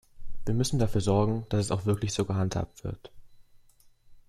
[0.45, 3.11] Wir müssen dafür sorgen, dass es auch wirklich so gehandhabt wird.